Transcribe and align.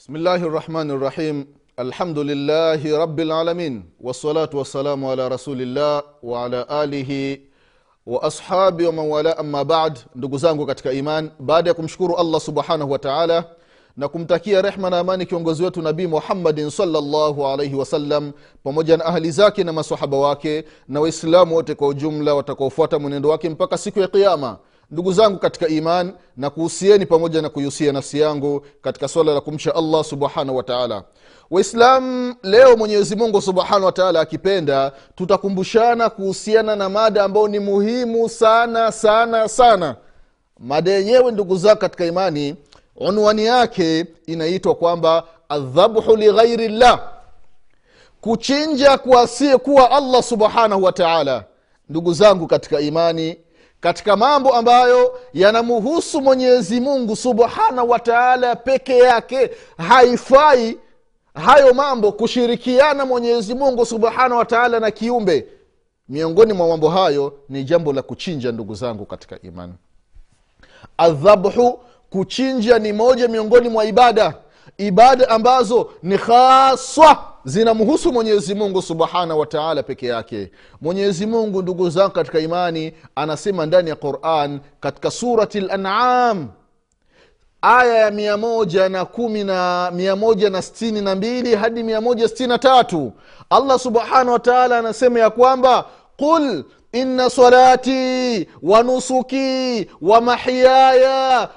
بسم 0.00 0.16
الله 0.16 0.34
الرحمن 0.36 0.90
الرحيم 0.90 1.36
الحمد 1.78 2.18
لله 2.18 2.98
رب 2.98 3.18
العالمين 3.20 3.74
والصلاة 4.00 4.50
والسلام 4.54 5.04
على 5.04 5.28
رسول 5.28 5.58
الله 5.62 6.02
وعلى 6.22 6.66
آله 6.70 7.40
waashabi 8.06 8.84
wamanwala 8.86 9.38
amma 9.38 9.64
bad 9.64 9.98
ndugu 10.14 10.38
zangu 10.38 10.66
katika 10.66 10.92
iman 10.92 11.30
baada 11.40 11.70
ya 11.70 11.74
kumshukuru 11.74 12.16
allah 12.16 12.40
subhanahu 12.40 12.90
wa 12.90 12.98
taala 12.98 13.44
na 13.96 14.08
kumtakia 14.08 14.62
rehma 14.62 14.90
na 14.90 14.98
amani 14.98 15.26
kiongozi 15.26 15.64
wetu 15.64 15.82
nabii 15.82 16.06
muhammadin 16.06 16.70
salllahu 16.70 17.46
alaihi 17.46 17.74
wasallam 17.74 18.32
pamoja 18.64 18.96
na 18.96 19.04
ahli 19.04 19.30
zake 19.30 19.64
na 19.64 19.72
masahaba 19.72 20.16
wake 20.16 20.64
na 20.88 21.00
waislamu 21.00 21.54
wote 21.54 21.74
kwa 21.74 21.88
ujumla 21.88 22.34
watakaofuata 22.34 22.98
mwenendo 22.98 23.28
wake 23.28 23.48
mpaka 23.50 23.78
siku 23.78 24.00
ya 24.00 24.08
qiama 24.08 24.58
ndugu 24.91 25.13
zangu 25.13 25.39
katika 25.39 25.67
iman 25.67 26.13
na 26.37 26.49
kuhusieni 26.49 27.05
pamoja 27.05 27.41
na 27.41 27.49
kuihusia 27.49 27.91
nafsi 27.91 28.19
yangu 28.19 28.65
katika 28.81 29.07
swala 29.07 29.33
la 29.33 29.41
kumcha 29.41 29.75
allah 29.75 30.03
subhanahu 30.03 30.57
wataala 30.57 31.03
waislam 31.51 32.35
leo 32.43 32.77
mwenyezi 32.77 33.15
mungu 33.15 33.41
subhanahu 33.41 33.85
wataala 33.85 34.19
akipenda 34.19 34.91
tutakumbushana 35.15 36.09
kuhusiana 36.09 36.75
na 36.75 36.89
mada 36.89 37.23
ambayo 37.23 37.47
ni 37.47 37.59
muhimu 37.59 38.29
sana 38.29 38.91
sana 38.91 39.47
sana. 39.47 39.95
Mada 40.59 40.91
yenyewe 40.91 41.31
ndugu 41.31 41.57
zangu 41.57 41.79
katika 41.79 42.05
imani 42.05 42.55
unwani 42.95 43.45
yake 43.45 44.05
inaitwa 44.25 44.75
kwamba 44.75 45.23
adhabhu 45.49 46.15
lighairi 46.15 46.67
llah. 46.67 46.99
Kuchinja 48.21 48.97
kuasiyekuwa 48.97 49.91
allah 49.91 50.23
subhanahu 50.23 50.83
wataala 50.83 51.43
ndugu 51.89 52.13
zangu 52.13 52.47
katika 52.47 52.79
imani 52.79 53.37
katika 53.81 54.15
mambo 54.15 54.55
ambayo 54.55 55.19
yanamuhusu 55.33 56.21
mwenyezi 56.21 56.79
mungu 56.81 57.15
subhanahu 57.15 57.89
wa 57.89 57.99
taala 57.99 58.55
peke 58.55 58.97
yake 58.97 59.49
haifai 59.77 60.77
hayo 61.35 61.73
mambo 61.73 62.11
kushirikiana 62.11 63.05
mwenyezi 63.05 63.55
mungu 63.55 63.85
subhanahu 63.85 64.37
wa 64.37 64.45
taala 64.45 64.79
na 64.79 64.91
kiumbe. 64.91 65.47
Miongoni 66.09 66.53
mwa 66.53 66.67
mambo 66.67 66.89
hayo 66.89 67.33
ni 67.49 67.63
jambo 67.63 67.93
la 67.93 68.01
kuchinja 68.01 68.51
ndugu 68.51 68.75
zangu 68.75 69.05
katika 69.05 69.41
imani. 69.41 69.73
Adhabhu 70.97 71.79
kuchinja 72.09 72.79
ni 72.79 72.93
moja 72.93 73.27
miongoni 73.27 73.69
mwa 73.69 73.85
ibada. 73.85 74.33
Ibada 74.77 75.29
ambazo 75.29 75.91
ni 76.03 76.17
haswa 76.17 77.30
zinamhusu 77.45 78.11
mwenyezi 78.13 78.55
mungu 78.55 78.81
subhanahu 78.81 79.39
wa 79.39 79.45
taala 79.45 79.83
peke 79.83 80.07
yake. 80.07 80.51
Mwenyezi 80.81 81.25
mungu 81.25 81.61
ndugu 81.61 81.89
zangu 81.89 82.11
katika 82.13 82.39
imani 82.39 82.93
anasema 83.15 83.65
ndani 83.65 83.89
ya 83.89 83.95
quran 83.95 84.59
katika 84.79 85.11
surati 85.11 85.59
lanam 85.59 86.47
aya 87.61 87.97
ya 87.97 88.11
mia 88.11 88.37
moja 88.37 88.89
na 91.01 91.15
mbili 91.15 91.55
hadi 91.55 91.83
mia 91.83 92.01
moja 92.01 92.27
stini 92.27 92.49
na 92.49 92.57
tatu. 92.57 93.13
Allah 93.49 93.79
subhanahu 93.79 94.31
wa 94.31 94.39
taala 94.39 94.77
anasema 94.77 95.19
ya 95.19 95.29
kwamba 95.29 95.85
qul 96.17 96.63
إن 96.94 97.28
صلاتي 97.28 98.46
ونسكي 98.62 99.86
ومحياي 100.02 101.04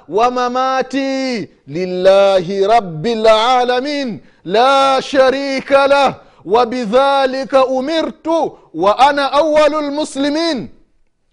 ومماتي 0.08 1.48
لله 1.68 2.76
رب 2.76 3.06
العالمين 3.06 4.20
لا 4.44 5.00
شريك 5.00 5.72
له 5.72 6.14
وبذلك 6.44 7.54
أمرت 7.54 8.28
وأنا 8.74 9.22
أول 9.24 9.74
المسلمين 9.84 10.68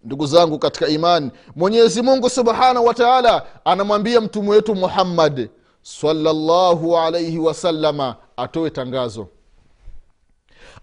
ndugu 0.03 0.25
zangu 0.25 0.59
katika 0.59 0.87
imani 0.87 1.31
mwenyezi 1.55 2.01
mungu 2.01 2.29
subhanahu 2.29 2.85
wa 2.85 2.93
taala 2.93 3.43
anamwambia 3.65 4.21
mtume 4.21 4.49
wetu 4.49 4.75
muhammad 4.75 5.49
salllahu 5.81 6.97
alaihi 6.97 7.37
wasalama 7.39 8.15
atoe 8.37 8.69
tangazo 8.69 9.27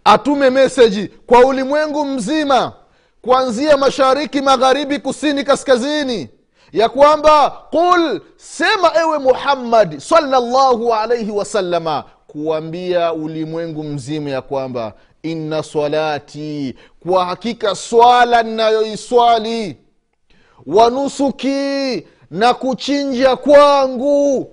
atume 0.05 0.51
meseji 0.51 1.09
kwa 1.27 1.41
ulimwengu 1.45 2.05
mzima 2.05 2.73
kuanzia 3.22 3.78
mashariki 3.78 4.42
magharibi 4.42 5.00
kusini 5.00 5.44
kaskazini 5.44 6.30
ya 6.72 6.90
kwamba 6.90 7.50
qul 7.50 8.22
sema 8.38 8.92
ewe 9.02 9.18
muhammadi 9.20 10.02
salllahu 10.02 10.94
alaihi 10.94 11.32
wasalama 11.32 12.04
kuambia 12.28 13.14
ulimwengu 13.14 13.84
mzima 13.84 14.30
ya 14.30 14.42
kwamba 14.42 14.94
inna 15.24 15.64
salati 15.64 16.76
kwa 17.08 17.26
hakika 17.26 17.76
swala 17.76 18.44
ninayoiswali 18.44 19.78
wanusuki 20.66 22.08
na 22.32 22.54
kuchinja 22.54 23.36
kwangu 23.36 24.52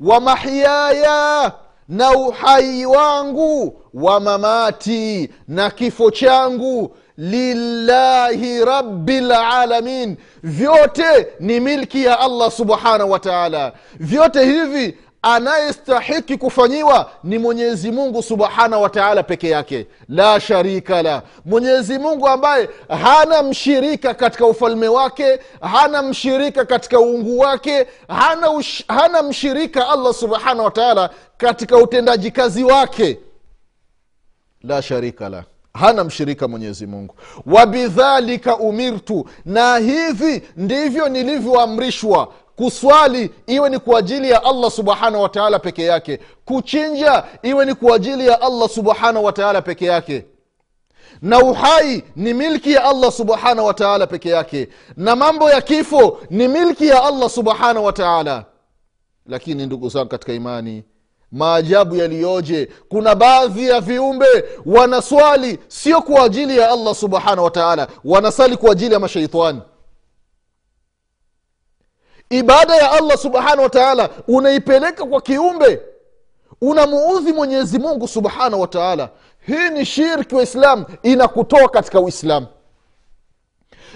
wa 0.00 0.20
mahyaya 0.20 1.52
na 1.88 2.10
uhai 2.12 2.86
wangu 2.86 3.80
wa 3.94 4.20
mamati 4.20 5.30
na 5.48 5.70
kifo 5.70 6.10
changu 6.10 6.96
lillahi 7.20 8.64
rabilalamin 8.64 10.16
vyote 10.42 11.28
ni 11.40 11.60
milki 11.60 12.04
ya 12.04 12.20
allah 12.20 12.50
subhanahu 12.50 13.10
wa 13.10 13.18
taala. 13.18 13.72
Vyote 13.98 14.44
hivi 14.44 14.98
anayestahiki 15.22 16.36
kufanyiwa 16.36 17.10
ni 17.24 17.38
mwenyezi 17.38 17.90
mungu 17.92 18.22
subhanahu 18.22 18.82
wa 18.82 18.90
taala 18.90 19.22
peke 19.22 19.48
yake. 19.48 19.86
La 20.08 20.40
sharika 20.40 21.02
la. 21.02 21.22
Mwenyezi 21.44 21.98
mungu 21.98 22.28
ambaye 22.28 22.68
hana 22.88 23.42
mshirika 23.42 24.14
katika 24.14 24.46
ufalme 24.46 24.88
wake 24.88 25.38
hana 25.60 26.02
mshirika 26.02 26.64
katika 26.64 27.00
uungu 27.00 27.38
wake 27.38 27.86
hana, 28.08 28.50
ush, 28.50 28.84
hana 28.88 29.22
mshirika 29.22 29.88
allah 29.88 30.14
subhanahu 30.14 30.64
wa 30.64 30.70
taala 30.70 31.10
katika 31.36 31.76
utendaji 31.76 32.30
kazi 32.30 32.64
wake. 32.64 33.18
La 34.62 34.82
sharika 34.82 35.28
la 35.28 35.44
hana 35.74 36.04
mshirika 36.04 36.48
mwenyezi 36.48 36.86
mungu. 36.86 37.14
Wabidhalika 37.46 38.56
umirtu 38.56 39.28
na 39.44 39.76
hivi 39.76 40.42
ndivyo 40.56 41.08
nilivyoamrishwa 41.08 42.32
kuswali 42.56 43.30
iwe 43.46 43.70
ni 43.70 43.78
kwa 43.78 43.98
ajili 43.98 44.30
ya 44.30 44.44
allah 44.44 44.70
subhanahu 44.70 45.22
wataala 45.22 45.58
peke 45.58 45.84
yake. 45.84 46.20
Kuchinja 46.44 47.24
iwe 47.42 47.64
ni 47.66 47.74
kwa 47.74 47.96
ajili 47.96 48.26
ya 48.26 48.40
allah 48.42 48.68
subhanahu 48.68 49.24
wataala 49.24 49.62
peke 49.62 49.84
yake. 49.86 50.24
Na 51.22 51.38
uhai 51.38 52.04
ni 52.16 52.34
milki 52.34 52.72
ya 52.72 52.84
allah 52.84 53.12
subhanahu 53.12 53.66
wataala 53.68 54.06
peke 54.06 54.28
yake. 54.28 54.68
Na 54.96 55.16
mambo 55.16 55.50
ya 55.50 55.60
kifo 55.60 56.20
ni 56.30 56.48
milki 56.48 56.86
ya 56.88 57.04
allah 57.04 57.30
subhanahu 57.30 57.84
wataala 57.86 58.44
lakini 59.26 59.66
ndugu 59.66 59.88
zangu 59.88 60.08
katika 60.08 60.32
imani 60.32 60.84
maajabu 61.32 61.96
yaliyoje. 61.96 62.68
Kuna 62.88 63.14
baadhi 63.14 63.68
ya 63.68 63.80
viumbe 63.80 64.44
wanaswali 64.66 65.58
sio 65.68 66.02
kwa 66.02 66.24
ajili 66.24 66.58
ya 66.58 66.70
allah 66.70 66.94
subhanahu 66.94 67.44
wataala 67.44 67.88
wanasali 68.04 68.56
kwa 68.56 68.72
ajili 68.72 68.94
ya 68.94 69.00
mashaitani. 69.00 69.60
Ibada 72.30 72.76
ya 72.76 72.92
allah 72.92 73.18
subhanahu 73.18 73.62
wataala 73.62 74.10
unaipeleka 74.28 75.04
kwa 75.04 75.20
kiumbe 75.20 75.80
unamuudhi 76.60 77.32
mwenyezi 77.32 77.78
mungu 77.78 78.08
subhanahu 78.08 78.60
wataala 78.60 79.08
hii 79.46 79.68
ni 79.70 79.86
shirki 79.86 80.34
waislamu 80.34 80.86
inakutoa 81.02 81.68
katika 81.68 82.00
uislamu 82.00 82.46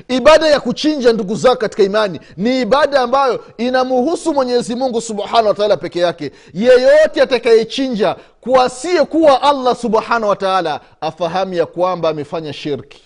ibada 0.08 0.46
ya 0.48 0.60
kuchinja 0.60 1.12
ndugu 1.12 1.34
zako 1.34 1.56
katika 1.56 1.82
imani 1.82 2.20
ni 2.36 2.60
ibada 2.60 3.00
ambayo 3.00 3.44
inamuhusu 3.58 4.34
mwenyezi 4.34 4.74
mungu 4.74 5.00
subhanahu 5.00 5.46
wataala 5.48 5.76
peke 5.76 6.00
yake. 6.00 6.30
Yeyote 6.54 7.22
atakayechinja 7.22 8.16
kuasiyekuwa 8.40 9.42
allah 9.42 9.76
subhanahu 9.76 10.28
wataala 10.28 10.80
afahamu 11.00 11.54
ya 11.54 11.66
kwamba 11.66 12.08
amefanya 12.08 12.52
shirki. 12.52 13.02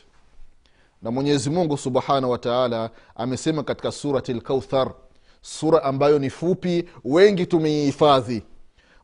Na 1.02 1.10
mwenyezi 1.10 1.50
mungu 1.50 1.78
subhanahu 1.78 2.30
wataala 2.32 2.90
amesema 3.16 3.62
katika 3.62 3.92
surati 3.92 4.32
lkauthar 4.32 4.90
sura 5.42 5.82
ambayo 5.84 6.18
ni 6.18 6.30
fupi 6.30 6.88
wengi 7.04 7.46
tumeihifadhi 7.46 8.42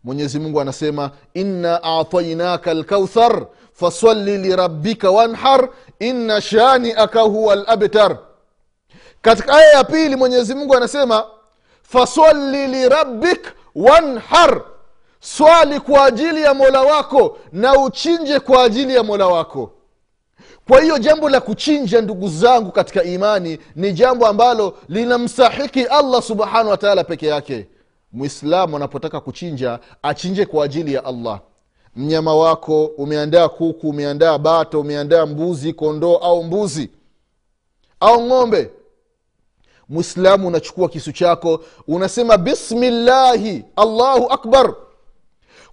mwenyezi 0.04 0.38
mungu 0.38 0.60
anasema 0.60 1.10
inna 1.34 1.82
atainaka 1.82 2.74
lkauthar 2.74 3.46
faswali 3.72 4.38
lirabbika 4.38 5.10
wanhar 5.10 5.68
inna 5.98 6.40
shaniaka 6.40 7.20
huwa 7.20 7.54
labtar 7.54 8.18
katika 9.22 9.54
aya 9.54 9.70
ya 9.72 9.84
pili 9.84 10.16
mwenyezi 10.16 10.54
mungu 10.54 10.74
anasema 10.76 11.24
faswali 11.82 12.66
lirabbik 12.66 13.52
wanhar. 13.74 14.62
Swali 15.20 15.80
kwa 15.80 16.04
ajili 16.04 16.42
ya 16.42 16.54
mola 16.54 16.80
wako 16.82 17.38
na 17.52 17.78
uchinje 17.80 18.40
kwa 18.40 18.62
ajili 18.64 18.94
ya 18.94 19.02
mola 19.02 19.26
wako. 19.26 19.70
Kwa 20.68 20.80
hiyo 20.80 20.98
jambo 20.98 21.28
la 21.28 21.40
kuchinja 21.40 22.00
ndugu 22.00 22.28
zangu 22.28 22.72
katika 22.72 23.02
imani 23.02 23.58
ni 23.76 23.92
jambo 23.92 24.26
ambalo 24.26 24.78
linamstahiki 24.88 25.82
allah 25.84 26.22
subhanahu 26.22 26.68
wa 26.70 26.76
taala 26.76 27.04
peke 27.04 27.26
yake 27.26 27.66
mwislamu 28.14 28.76
anapotaka 28.76 29.20
kuchinja 29.20 29.78
achinje 30.02 30.46
kwa 30.46 30.64
ajili 30.64 30.94
ya 30.94 31.04
allah. 31.04 31.40
Mnyama 31.96 32.34
wako 32.34 32.84
umeandaa 32.86 33.48
kuku 33.48 33.88
umeandaa 33.88 34.38
bato 34.38 34.80
umeandaa 34.80 35.26
mbuzi 35.26 35.72
kondoo 35.72 36.16
au 36.16 36.44
mbuzi 36.44 36.90
au 38.00 38.22
ng'ombe. 38.26 38.70
Mwislamu 39.88 40.48
unachukua 40.48 40.88
kisu 40.88 41.12
chako 41.12 41.60
unasema 41.88 42.38
bismillahi 42.38 43.64
allahu 43.76 44.26
akbar. 44.32 44.74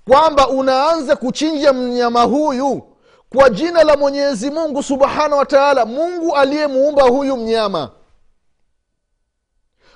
Kwamba 0.09 0.49
unaanza 0.49 1.15
kuchinja 1.15 1.73
mnyama 1.73 2.23
huyu 2.23 2.81
kwa 3.29 3.49
jina 3.49 3.83
la 3.83 3.97
mwenyezi 3.97 4.51
mungu 4.51 4.83
subhanahu 4.83 5.37
wa 5.37 5.45
taala 5.45 5.85
mungu 5.85 6.35
aliyemuumba 6.35 7.03
huyu 7.03 7.37
mnyama 7.37 7.89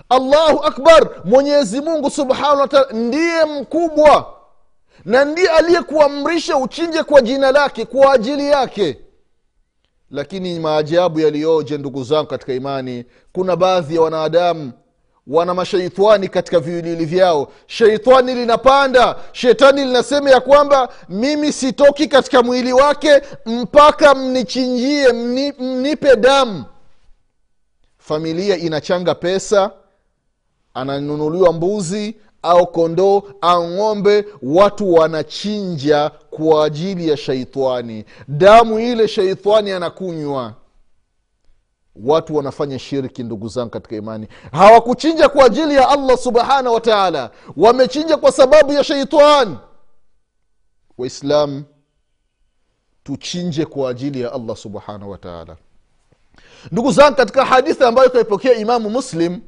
allahu 0.09 0.63
akbar 0.63 1.09
mwenyezi 1.23 1.81
mungu 1.81 2.09
subhanahu 2.09 2.59
wataala 2.59 2.91
ndiye 2.93 3.45
mkubwa 3.45 4.33
na 5.05 5.25
ndiye 5.25 5.49
aliyekuamrisha 5.49 6.57
uchinje 6.57 7.03
kwa 7.03 7.21
jina 7.21 7.51
lake 7.51 7.85
kwa 7.85 8.13
ajili 8.13 8.47
yake. 8.49 8.97
Lakini 10.11 10.59
maajabu 10.59 11.19
yaliyoje 11.19 11.77
ndugu 11.77 12.03
zangu 12.03 12.27
katika 12.27 12.53
imani 12.53 13.05
kuna 13.33 13.55
baadhi 13.55 13.95
ya 13.95 14.01
wanadamu 14.01 14.71
wana 15.27 15.53
mashaitani 15.53 16.27
katika 16.29 16.59
viwiliwili 16.59 17.05
vyao. 17.05 17.51
Sheitani 17.67 18.33
linapanda 18.33 19.15
shetani 19.31 19.85
linasema 19.85 20.29
ya 20.29 20.39
kwamba 20.39 20.89
mimi 21.09 21.53
sitoki 21.53 22.07
katika 22.07 22.43
mwili 22.43 22.73
wake 22.73 23.21
mpaka 23.45 24.15
mnichinjie 24.15 25.13
mni, 25.13 25.51
mnipe 25.59 26.15
damu. 26.15 26.63
Familia 27.97 28.57
inachanga 28.57 29.15
pesa 29.15 29.71
ananunuliwa 30.75 31.53
mbuzi 31.53 32.15
au 32.41 32.67
kondoo 32.67 33.23
au 33.41 33.69
ng'ombe 33.69 34.25
watu 34.41 34.93
wanachinja 34.93 36.09
kwa 36.29 36.65
ajili 36.65 37.09
ya 37.09 37.17
shaitani. 37.17 38.05
Damu 38.27 38.79
ile 38.79 39.07
shaitani 39.07 39.71
anakunywa. 39.71 40.53
Watu 42.03 42.35
wanafanya 42.35 42.79
shirki 42.79 43.23
ndugu 43.23 43.47
zangu 43.47 43.69
katika 43.69 43.95
imani. 43.95 44.27
Hawakuchinja 44.51 45.29
kwa 45.29 45.45
ajili 45.45 45.75
ya 45.75 45.89
allah 45.89 46.17
subhanahu 46.17 46.73
wa 46.75 46.81
taala. 46.81 47.31
Wamechinja 47.57 48.17
kwa 48.17 48.31
sababu 48.31 48.73
ya 48.73 48.83
sheitani 48.83 49.57
waislam 50.97 51.63
tuchinje 53.03 53.65
kwa 53.65 53.89
ajili 53.89 54.21
ya 54.21 54.33
allah 54.33 54.55
subhanahu 54.57 55.11
wa 55.11 55.17
taala. 55.17 55.55
Ndugu 56.71 56.91
zangu 56.91 57.15
katika 57.17 57.45
hadithi 57.45 57.83
ambayo 57.83 58.09
kaipokea 58.09 58.53
imamu 58.53 58.89
muslim 58.89 59.41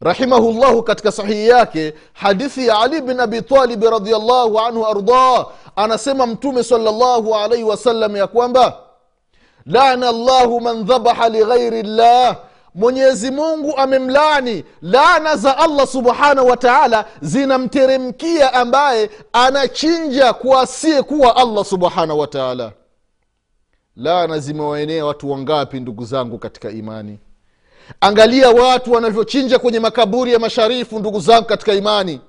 rahimahullahu 0.00 0.82
katika 0.82 1.12
sahihi 1.12 1.48
yake 1.48 1.94
hadithi 2.12 2.66
ya 2.66 2.78
ali 2.78 3.00
bin 3.00 3.20
abi 3.20 3.42
talibi 3.42 3.90
radiallahu 3.90 4.58
anhu 4.60 4.86
ardah 4.86 5.46
anasema 5.76 6.26
mtume 6.26 6.62
salllahu 6.64 7.34
alaihi 7.34 7.64
wasallam 7.64 8.16
ya 8.16 8.26
kwamba 8.26 8.76
lana 9.66 10.12
llahu 10.12 10.60
man 10.60 10.84
dhabaha 10.84 11.28
lighairi 11.28 11.82
llah. 11.82 12.36
Mwenyezi 12.74 13.30
mungu 13.30 13.76
amemlani 13.76 14.64
laana 14.82 15.36
za 15.36 15.58
allah 15.58 15.86
subhanahu 15.86 16.48
wa 16.48 16.56
taala 16.56 17.04
zinamteremkia 17.20 18.54
ambaye 18.54 19.10
anachinja 19.32 20.32
kuasie 20.32 21.02
kuwa 21.02 21.36
allah 21.36 21.64
subhanahu 21.64 22.18
wa 22.20 22.26
taala. 22.26 22.72
Laana 23.96 24.38
zimewaenea 24.38 25.06
watu 25.06 25.30
wangapi 25.30 25.80
ndugu 25.80 26.04
zangu 26.04 26.38
katika 26.38 26.70
imani 26.70 27.18
angalia 28.00 28.50
watu 28.50 28.92
wanavyochinja 28.92 29.58
kwenye 29.58 29.80
makaburi 29.80 30.32
ya 30.32 30.38
masharifu 30.38 30.98
ndugu 30.98 31.20
zangu 31.20 31.46
katika 31.46 31.72
imani. 31.72 32.20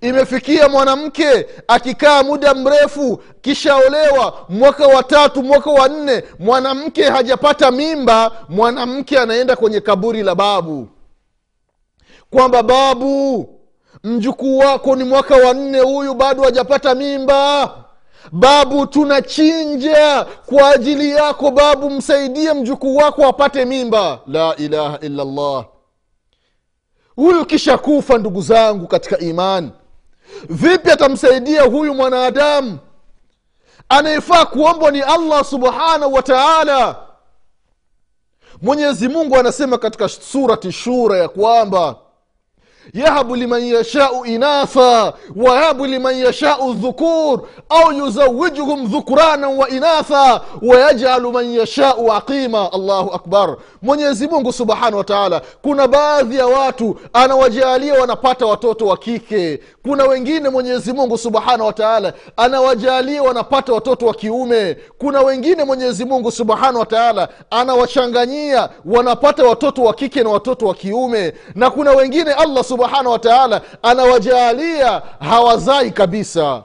Imefikia 0.00 0.68
mwanamke 0.68 1.46
akikaa 1.68 2.22
muda 2.22 2.54
mrefu 2.54 3.22
kishaolewa 3.40 4.46
mwaka 4.48 4.86
wa 4.86 5.02
tatu 5.02 5.42
mwaka 5.42 5.70
wa 5.70 5.88
nne 5.88 6.24
mwanamke 6.38 7.04
hajapata 7.04 7.70
mimba 7.70 8.32
mwanamke 8.48 9.18
anaenda 9.18 9.56
kwenye 9.56 9.80
kaburi 9.80 10.22
la 10.22 10.34
babu. 10.34 10.88
Kwamba 12.30 12.62
babu 12.62 13.48
mjukuu 14.04 14.58
wako 14.58 14.96
ni 14.96 15.04
mwaka 15.04 15.36
wa 15.36 15.54
nne 15.54 15.80
huyu 15.80 16.14
bado 16.14 16.42
hajapata 16.42 16.94
mimba 16.94 17.74
babu 18.32 18.86
tunachinja 18.86 20.26
kwa 20.46 20.70
ajili 20.70 21.10
yako. 21.10 21.50
Babu 21.50 21.90
msaidie 21.90 22.52
mjukuu 22.52 22.96
wako 22.96 23.26
apate 23.26 23.64
mimba. 23.64 24.18
La 24.26 24.56
ilaha 24.56 24.98
illa 25.00 25.24
llah 25.24 25.64
huyu 27.16 27.46
kisha 27.46 27.78
kufa 27.78 28.18
ndugu 28.18 28.42
zangu 28.42 28.86
katika 28.86 29.18
imani. 29.18 29.70
Vipi 30.48 30.90
atamsaidia 30.90 31.62
huyu 31.62 31.94
mwanadamu? 31.94 32.78
Anayefaa 33.88 34.44
kuombwa 34.44 34.90
ni 34.90 35.00
allah 35.00 35.44
subhanahu 35.44 36.14
wa 36.14 36.22
taala. 36.22 36.96
Mwenyezi 38.62 39.08
mungu 39.08 39.36
anasema 39.36 39.78
katika 39.78 40.08
surati 40.08 40.72
shura 40.72 41.18
ya 41.18 41.28
kwamba 41.28 41.96
yahabu 42.94 43.36
liman 43.36 43.64
yashau 43.66 44.24
inatha 44.26 45.12
wayahabu 45.36 45.86
liman 45.86 46.16
yashau 46.16 46.72
dhukur 46.74 47.40
au 47.68 47.92
yuzawijuhum 47.92 48.86
dhukranan 48.86 49.56
wa 49.58 49.68
inatha 49.68 50.40
wayajalu 50.62 51.32
man 51.32 51.54
yashau 51.54 52.12
aqima. 52.12 52.72
Allahu 52.72 53.10
akbar. 53.14 53.56
Mwenyezi 53.82 54.28
mungu 54.28 54.52
subhanahu 54.52 54.96
wa 54.96 55.04
taala 55.04 55.42
kuna 55.62 55.88
baadhi 55.88 56.36
ya 56.36 56.46
watu 56.46 56.96
anawajalia 57.12 57.94
wanapata 58.00 58.46
watoto 58.46 58.86
wa 58.86 58.96
kike. 58.96 59.60
Kuna 59.82 60.04
wengine 60.04 60.48
mwenyezi 60.48 60.92
mungu 60.92 61.18
subhanahu 61.18 61.66
wa 61.66 61.72
taala 61.72 62.12
anawajalia 62.36 63.22
wanapata 63.22 63.72
watoto 63.72 64.06
wa 64.06 64.14
kiume. 64.14 64.76
Kuna 64.98 65.20
wengine 65.20 65.64
mwenyezi 65.64 66.04
mungu 66.04 66.30
subhanahu 66.30 66.78
wa 66.78 66.86
taala 66.86 67.28
anawachanganyia 67.50 68.68
wanapata 68.84 69.44
watoto 69.44 69.82
wa 69.82 69.94
kike 69.94 70.22
na 70.22 70.30
watoto 70.30 70.66
wa 70.66 70.74
kiume. 70.74 71.32
Na 71.54 71.70
kuna 71.70 71.90
wengine 71.92 72.32
allah 72.32 72.64
wa 73.10 73.18
taala 73.18 73.60
anawajaalia 73.82 75.02
hawazai 75.20 75.90
kabisa. 75.90 76.64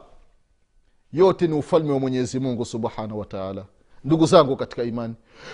Yote 1.13 1.47
ni 1.47 1.53
ufalme 1.53 1.93
wa 1.93 1.99
mwenyezi 1.99 2.39
mungu 2.39 2.65
subhanahu 2.65 3.19
wa 3.19 3.25
ndugu 4.03 4.25
zangu 4.25 4.55
katika 4.55 4.83
imani 4.83 5.13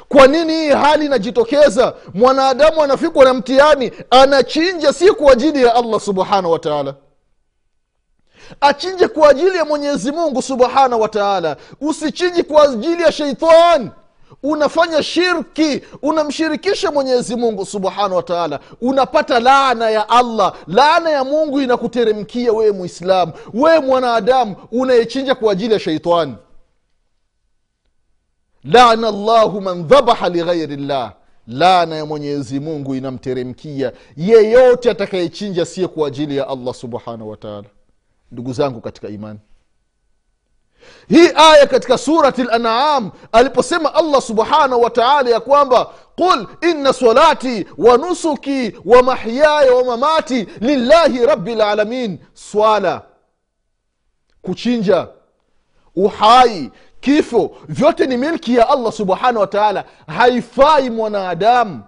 kwa 0.10 0.28
nini 0.28 0.54
hii 0.54 0.70
hali 0.70 1.06
inajitokeza? 1.06 1.94
Mwanadamu 2.14 2.84
anafikwa 2.84 3.26
na 3.26 3.34
mtihani 3.34 3.92
anachinja 4.10 4.94
si 4.94 5.12
kwa 5.12 5.32
ajili 5.32 5.64
ya 5.64 5.76
allah 5.76 6.00
subhanahu 6.00 6.52
wa 6.52 6.60
achinje 8.62 9.08
kwa 9.08 9.30
ajili 9.30 9.58
ya 9.58 9.66
mwenyezi 9.66 10.12
mungu 10.12 10.42
subhanahu 10.42 11.02
wa 11.02 11.10
usichinji 11.82 12.44
kwa 12.44 12.64
ajili 12.64 13.04
ya 13.04 13.12
sheitani 13.12 13.90
unafanya 14.44 15.04
shirki 15.04 15.82
unamshirikisha 16.02 16.92
mwenyezi 16.92 17.36
mungu 17.36 17.66
subhanahu 17.66 18.16
wa 18.16 18.24
taala. 18.24 18.60
Unapata 18.82 19.40
laana 19.40 19.90
ya 19.90 20.10
allah. 20.10 20.54
Laana 20.68 21.10
ya 21.10 21.24
mungu 21.24 21.62
inakuteremkia 21.62 22.54
wewe 22.54 22.72
muislamu 22.72 23.34
wewe 23.54 23.80
mwanadamu 23.80 24.56
unayechinja 24.72 25.36
kwa 25.36 25.52
ajili 25.52 25.74
ya 25.74 25.80
sheitani 25.80 26.36
lana 28.64 29.12
llahu 29.12 29.62
man 29.62 29.88
dhabaha 29.88 30.30
lighairi 30.30 30.76
llah 30.78 31.14
laana 31.48 31.96
ya 31.96 32.06
mwenyezi 32.06 32.60
mungu 32.60 32.96
inamteremkia 32.96 33.92
yeyote 34.18 34.92
atakayechinja 34.92 35.66
siye 35.66 35.88
kwa 35.88 36.08
ajili 36.08 36.38
ya 36.38 36.48
allah 36.48 36.74
subhanahu 36.74 37.30
wa 37.30 37.38
taala. 37.38 37.68
Ndugu 38.32 38.54
zangu 38.54 38.82
katika 38.82 39.08
imani 39.10 39.40
hii 41.10 41.30
aya 41.36 41.68
katika 41.68 41.98
surati 41.98 42.44
lanam 42.44 43.12
aliposema 43.32 43.94
allah 43.96 44.22
subhanahu 44.22 44.82
wa 44.82 44.90
taala 44.90 45.30
ya 45.30 45.40
kwamba 45.40 45.86
qul 46.16 46.48
inna 46.62 46.94
salati 46.94 47.66
wa 47.78 47.98
nusuki 47.98 48.74
wa 48.86 49.04
mahyaya 49.04 49.74
wa 49.74 49.84
mamati 49.84 50.48
lillahi 50.62 51.26
rabi 51.26 51.56
lalamin 51.56 52.20
swala 52.34 53.02
kuchinja 54.42 55.08
uhai 55.96 56.72
kifo 57.00 57.52
vyote 57.68 58.08
ni 58.08 58.18
milki 58.18 58.56
ya 58.56 58.70
allah 58.70 58.92
subhanahu 58.92 59.40
wataala 59.40 59.86
haifai 60.08 60.90
mwanadamu 60.90 61.84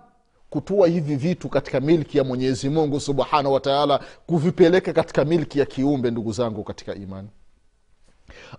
kutua 0.50 0.88
hivi 0.88 1.15
vitu 1.15 1.50
katika 1.50 1.79
milki 1.79 2.17
ya 2.17 2.23
mwenyezi 2.23 2.69
mungu 2.69 3.00
subhanahu 3.00 3.53
wa 3.53 3.59
taala 3.59 4.00
kuvipeleka 4.27 4.93
katika 4.93 5.25
milki 5.25 5.59
ya 5.59 5.65
kiumbe 5.65 6.12
ndugu 6.12 6.31
zangu 6.31 6.63
katika 6.63 6.95
imani 6.95 7.29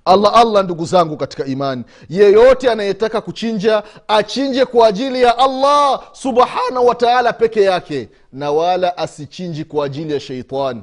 allah 0.04 0.32
allah 0.34 0.64
ndugu 0.64 0.84
zangu 0.84 1.16
katika 1.16 1.44
imani. 1.46 1.84
Yeyote 2.08 2.70
anayetaka 2.70 3.20
kuchinja 3.20 3.82
achinje 4.08 4.64
kwa 4.64 4.86
ajili 4.88 5.22
ya 5.22 5.38
allah 5.38 6.02
subhanahu 6.12 6.86
wataala 6.86 7.32
peke 7.32 7.62
yake 7.62 8.08
na 8.32 8.50
wala 8.50 8.98
asichinji 8.98 9.64
kwa 9.64 9.86
ajili 9.86 10.12
ya 10.12 10.20
sheitani 10.20 10.82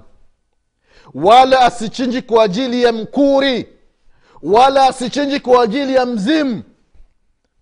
wala 1.14 1.60
asichinji 1.62 2.22
kwa 2.22 2.44
ajili 2.44 2.84
ya 2.84 2.92
mkuri 2.94 3.68
wala 4.44 4.88
asichinji 4.88 5.40
kwa 5.40 5.64
ajili 5.64 5.96
ya 5.96 6.06
mzimu. 6.06 6.64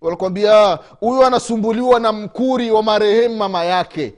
Wanakwambia 0.00 0.78
huyu 1.00 1.24
anasumbuliwa 1.24 2.00
na 2.00 2.12
mkuri 2.12 2.70
wa 2.70 2.82
marehemu 2.82 3.36
mama 3.36 3.64
yake. 3.64 4.14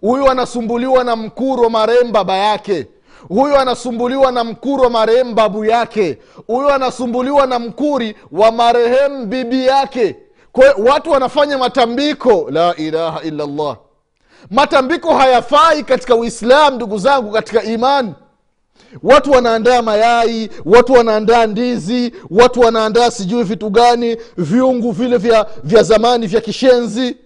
Huyu 0.00 0.30
anasumbuliwa 0.30 1.04
na 1.04 1.16
mkuru 1.16 1.62
wa 1.62 1.70
marehemu 1.70 2.12
baba 2.12 2.36
yake 2.36 2.86
huyu 3.28 3.56
anasumbuliwa 3.58 4.32
na 4.32 4.44
mkuru 4.44 4.82
wa 4.82 4.90
marehemu 4.90 5.34
babu 5.34 5.64
yake. 5.64 6.18
Huyu 6.46 6.68
anasumbuliwa 6.70 7.46
na 7.46 7.58
mkuri 7.58 8.16
wa 8.32 8.52
marehemu 8.52 9.26
bibi 9.26 9.66
yake. 9.66 10.16
Kwa 10.52 10.74
watu 10.92 11.10
wanafanya 11.10 11.58
matambiko. 11.58 12.46
La 12.50 12.76
ilaha 12.76 13.22
illallah. 13.22 13.76
Matambiko 14.50 15.14
hayafai 15.14 15.82
katika 15.84 16.14
uislam 16.16 16.74
ndugu 16.74 16.98
zangu 16.98 17.30
katika 17.32 17.62
imani. 17.62 18.14
Watu 19.02 19.30
wanaandaa 19.30 19.82
mayai 19.82 20.50
watu 20.64 20.92
wanaandaa 20.92 21.46
ndizi 21.46 22.12
watu 22.30 22.60
wanaandaa 22.60 23.10
sijui 23.10 23.42
vitu 23.42 23.70
gani 23.70 24.16
viungu 24.36 24.90
vile 24.92 25.16
vya, 25.16 25.46
vya 25.64 25.82
zamani 25.82 26.26
vya 26.26 26.40
kishenzi. 26.40 27.16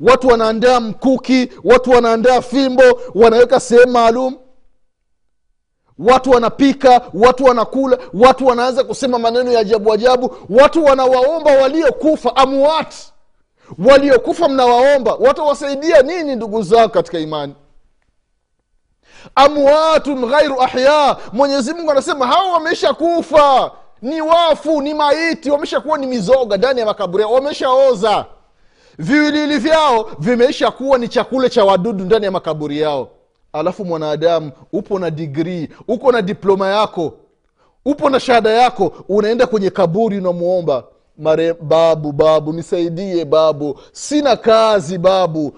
Watu 0.00 0.28
wanaandaa 0.28 0.80
mkuki 0.80 1.48
watu 1.64 1.90
wanaandaa 1.90 2.40
fimbo 2.40 2.82
wanaweka 3.14 3.60
sehemu 3.60 3.92
maalum 3.92 4.36
watu 5.98 6.30
wanapika 6.30 7.00
watu 7.14 7.44
wanakula 7.44 7.98
watu 8.14 8.46
wanaanza 8.46 8.84
kusema 8.84 9.18
maneno 9.18 9.52
ya 9.52 9.60
ajabu 9.60 9.92
ajabu. 9.92 10.36
Watu 10.50 10.84
wanawaomba 10.84 11.50
waliokufa 11.52 12.36
amuat. 12.36 12.94
Waliokufa 13.86 14.48
mnawaomba. 14.48 15.14
Watawasaidia 15.14 16.02
nini 16.02 16.36
ndugu 16.36 16.62
zao 16.62 16.88
katika 16.88 17.18
imani? 17.18 17.54
Amwatun 19.34 20.26
ghairu 20.26 20.62
ahya. 20.62 21.16
Mwenyezi 21.32 21.74
mungu 21.74 21.90
anasema 21.90 22.26
hawa 22.26 22.52
wamesha 22.52 22.94
kufa 22.94 23.70
ni 24.02 24.20
wafu 24.20 24.82
ni 24.82 24.94
maiti 24.94 25.50
wameshakuwa 25.50 25.98
ni 25.98 26.06
mizoga 26.06 26.56
ndani 26.56 26.80
ya 26.80 26.86
makaburi 26.86 27.22
yao 27.22 27.32
wameshaoza. 27.32 28.24
Viwiliwili 28.98 29.58
vyao 29.58 30.10
vimeisha 30.18 30.70
kuwa 30.70 30.98
ni 30.98 31.08
chakula 31.08 31.48
cha 31.48 31.64
wadudu 31.64 32.04
ndani 32.04 32.24
ya 32.24 32.30
makaburi 32.30 32.80
yao 32.80 33.08
alafu 33.58 33.84
mwanadamu 33.84 34.50
upo 34.72 34.98
na 34.98 35.10
digrii 35.10 35.68
uko 35.88 36.12
na 36.12 36.22
diploma 36.22 36.68
yako 36.68 37.12
upo 37.84 38.10
na 38.10 38.20
shahada 38.20 38.50
yako 38.50 38.92
unaenda 39.08 39.46
kwenye 39.46 39.70
kaburi 39.70 40.18
unamwomba 40.18 40.84
mare 41.18 41.54
babu 41.54 42.12
babu 42.12 42.52
nisaidie 42.52 43.24
babu 43.24 43.78
sina 43.92 44.36
kazi 44.36 44.98
babu. 44.98 45.52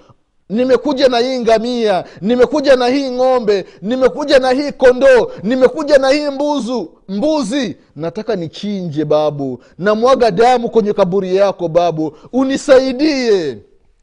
Nimekuja 0.49 1.09
na 1.09 1.19
hii 1.19 1.39
ngamia 1.41 2.05
nimekuja 2.21 2.77
na 2.77 2.87
hii 2.87 3.11
ng'ombe 3.11 3.65
nimekuja 3.83 4.39
na 4.39 4.51
hii 4.51 4.73
kondoo 4.73 5.31
nimekuja 5.43 5.99
na 5.99 6.09
hii 6.11 6.29
mbuzu 6.31 6.91
mbuzi. 7.09 7.77
Nataka 7.97 8.37
nichinje 8.37 9.05
babu. 9.05 9.63
Namwaga 9.79 10.31
damu 10.31 10.71
kwenye 10.71 10.93
kaburi 10.93 11.37
yako 11.37 11.69
babu. 11.69 12.17
Unisaidie. 12.33 13.59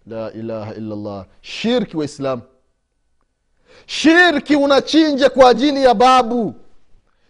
La 0.07 0.33
ilaha 0.33 0.73
illallah. 0.75 1.25
Shirki 1.41 1.97
waislamu 1.97 2.41
shirki 3.85 4.55
unachinja 4.55 5.29
kwa 5.29 5.49
ajili 5.49 5.83
ya 5.83 5.93
babu 5.93 6.53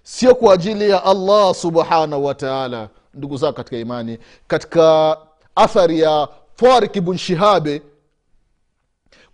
sio 0.03 0.35
kwa 0.35 0.53
ajili 0.53 0.89
ya 0.89 1.03
allah 1.03 1.55
subhanahu 1.55 2.25
wataala 2.25 2.89
ndugu 3.13 3.37
zao 3.37 3.53
katika 3.53 3.77
imani 3.77 4.17
katika 4.47 5.17
athari 5.55 5.99
ya 5.99 6.27
tarik 6.55 7.01
bn 7.01 7.17
shihabe 7.17 7.81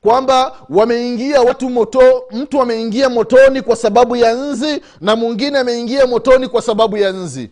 kwamba 0.02 0.56
wameingia 0.70 1.42
watu 1.42 1.70
moto 1.70 2.24
mtu 2.32 2.62
ameingia 2.62 3.10
motoni 3.10 3.62
kwa 3.62 3.76
sababu 3.76 4.16
ya 4.16 4.34
nzi 4.34 4.82
na 5.02 5.16
mwingine 5.16 5.60
ameingia 5.60 6.08
motoni 6.08 6.48
kwa 6.48 6.62
sababu 6.62 6.98
ya 6.98 7.12
nzi. 7.12 7.52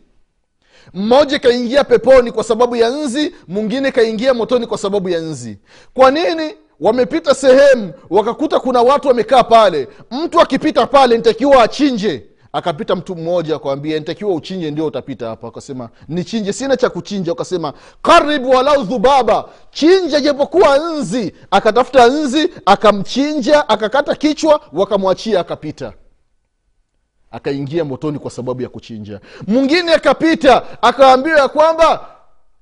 Mmoja 0.93 1.39
kaingia 1.39 1.83
peponi 1.83 2.31
kwa 2.31 2.43
sababu 2.43 2.75
ya 2.75 2.89
nzi 2.89 3.35
mwingine 3.47 3.91
kaingia 3.91 4.33
motoni 4.33 4.67
kwa 4.67 4.77
sababu 4.77 5.09
ya 5.09 5.19
nzi. 5.19 5.57
Kwa 5.93 6.11
nini 6.11 6.55
wamepita 6.79 7.36
sehemu 7.36 7.93
wakakuta 8.09 8.59
kuna 8.59 8.81
watu 8.81 9.07
wamekaa 9.07 9.43
pale. 9.43 9.88
Mtu 10.12 10.41
akipita 10.41 10.88
pale 10.88 11.17
nitakiwa 11.17 11.63
achinje. 11.63 12.25
Akapita 12.53 12.95
mtu 12.95 13.15
mmoja 13.15 13.55
akawambia 13.55 14.00
nitakiwa 14.00 14.33
uchinje 14.36 14.71
ndio 14.71 14.86
utapita 14.86 15.27
hapa. 15.27 15.48
Akasema 15.48 15.89
nichinje 16.07 16.53
sina 16.53 16.77
cha 16.77 16.89
kuchinja. 16.89 17.31
Akasema 17.31 17.74
karibu 18.01 18.50
walau 18.50 18.83
dhubaba 18.83 19.45
chinja 19.71 20.19
japokuwa 20.21 20.77
nzi. 20.77 21.33
Akatafuta 21.51 22.07
nzi 22.07 22.50
akamchinja 22.65 23.69
akakata 23.69 24.15
kichwa 24.15 24.62
wakamwachia 24.74 25.39
akapita. 25.39 25.93
Akaingia 27.31 27.86
motoni 27.86 28.19
kwa 28.19 28.31
sababu 28.31 28.62
ya 28.62 28.69
kuchinja. 28.69 29.19
Mwingine 29.48 29.93
akapita 29.93 30.81
akaambiwa 30.81 31.39
ya 31.39 31.48
kwamba 31.48 32.05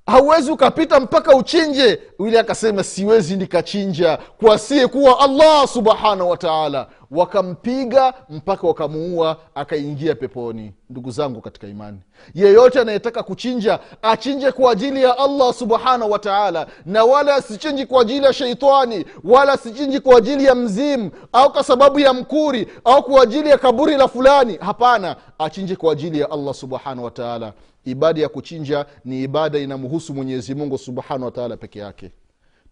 hauwezi 0.08 0.50
ukapita 0.50 1.00
mpaka 1.00 1.36
uchinje. 1.36 2.00
Yule 2.20 2.38
akasema 2.38 2.84
siwezi 2.84 3.36
nikachinja 3.36 4.18
kwa 4.40 4.58
sie 4.58 4.86
kuwa 4.86 5.20
allah 5.20 5.68
subhanahu 5.68 6.30
wataala 6.30 6.86
wakampiga 7.10 8.14
mpaka 8.30 8.66
wakamuua 8.66 9.36
akaingia 9.54 10.14
peponi. 10.14 10.72
Ndugu 10.90 11.10
zangu 11.10 11.40
katika 11.40 11.66
imani 11.66 11.98
yeyote 12.34 12.80
anayetaka 12.80 13.22
kuchinja 13.22 13.78
achinje 14.02 14.52
kwa 14.52 14.72
ajili 14.72 15.02
ya 15.02 15.18
allah 15.18 15.54
subhanahu 15.54 16.10
wataala 16.10 16.66
na 16.86 17.04
wala 17.04 17.34
asichinji 17.34 17.86
kwa 17.86 18.02
ajili 18.02 18.24
ya 18.26 18.32
sheitani 18.32 19.04
wala 19.24 19.52
asichinji 19.52 20.00
kwa 20.00 20.18
ajili 20.18 20.44
ya 20.44 20.54
mzimu 20.54 21.10
au 21.32 21.52
kwa 21.52 21.64
sababu 21.64 21.98
ya 22.00 22.12
mkuri 22.14 22.68
au 22.84 23.02
kwa 23.02 23.22
ajili 23.22 23.48
ya 23.48 23.58
kaburi 23.58 23.96
la 23.96 24.08
fulani. 24.08 24.56
Hapana 24.60 25.16
achinje 25.38 25.76
kwa 25.76 25.92
ajili 25.92 26.20
ya 26.20 26.30
allah 26.30 26.54
subhanahu 26.54 27.04
wataala 27.04 27.52
ibada 27.84 28.20
ya 28.20 28.28
kuchinja 28.28 28.86
ni 29.04 29.22
ibada 29.22 29.58
inamhusu 29.58 30.14
mwenyezi 30.14 30.54
mungu 30.54 30.78
subhanahu 30.78 31.24
wataala 31.24 31.56
peke 31.56 31.78
yake 31.78 32.10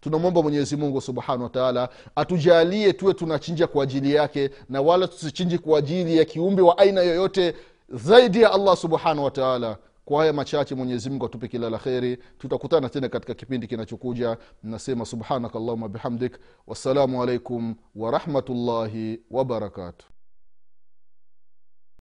tunamwomba 0.01 0.41
mwenyezi 0.41 0.77
mungu 0.77 1.01
subhanahu 1.01 1.43
wataala 1.43 1.89
atujalie 2.15 2.93
tuwe 2.93 3.13
tunachinja 3.13 3.67
kwa 3.67 3.83
ajili 3.83 4.13
yake 4.13 4.49
na 4.69 4.81
wala 4.81 5.07
tusichinji 5.07 5.57
kwa 5.57 5.79
ajili 5.79 6.17
ya 6.17 6.25
kiumbe 6.25 6.61
wa 6.61 6.77
aina 6.77 7.01
yoyote 7.01 7.55
zaidi 7.89 8.41
ya 8.41 8.51
allah 8.53 8.77
subhanahu 8.77 9.23
wataala 9.23 9.77
kwa 10.05 10.19
haya 10.19 10.33
machache 10.33 10.75
mwenyezi 10.75 11.09
mungu 11.09 11.25
atupe 11.25 11.47
kila 11.47 11.69
la 11.69 11.77
kheri. 11.77 12.17
Tutakutana 12.39 12.89
tena 12.89 13.09
katika 13.09 13.33
kipindi 13.33 13.67
kinachokuja. 13.67 14.37
Nasema 14.63 15.05
subhanaka 15.05 15.59
allahuma 15.59 15.89
bihamdik. 15.89 16.37
Wassalamu 16.67 17.23
alaikum 17.23 17.75
warahmatullahi 17.95 19.19
wabarakatuh 19.31 20.07